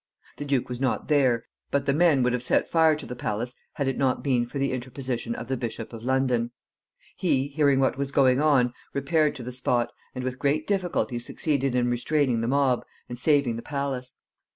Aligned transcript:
The 0.37 0.45
duke 0.45 0.67
was 0.67 0.81
not 0.81 1.09
there, 1.09 1.43
but 1.69 1.85
the 1.85 1.93
men 1.93 2.23
would 2.23 2.33
have 2.33 2.41
set 2.41 2.67
fire 2.67 2.95
to 2.95 3.05
the 3.05 3.15
palace 3.15 3.53
had 3.73 3.87
it 3.87 3.99
not 3.99 4.23
been 4.23 4.47
for 4.47 4.57
the 4.57 4.71
interposition 4.71 5.35
of 5.35 5.47
the 5.47 5.55
Bishop 5.55 5.93
of 5.93 6.03
London. 6.03 6.49
He, 7.15 7.49
hearing 7.49 7.79
what 7.79 7.99
was 7.99 8.11
going 8.11 8.41
on, 8.41 8.73
repaired 8.95 9.35
to 9.35 9.43
the 9.43 9.51
spot, 9.51 9.91
and 10.15 10.23
with 10.23 10.39
great 10.39 10.65
difficulty 10.65 11.19
succeeded 11.19 11.75
in 11.75 11.87
restraining 11.91 12.41
the 12.41 12.47
mob 12.47 12.83
and 13.09 13.19
saving 13.19 13.57
the 13.57 13.61
palace. 13.61 14.15